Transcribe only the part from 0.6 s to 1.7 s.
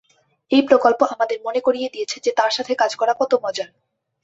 প্রকল্প আমাদের মনে